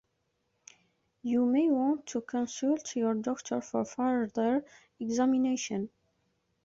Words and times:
You 1.21 1.45
may 1.45 1.69
want 1.69 2.07
to 2.07 2.21
consult 2.21 2.95
your 2.95 3.13
doctor 3.13 3.61
for 3.61 3.85
further 3.85 4.65
examination. 4.99 5.91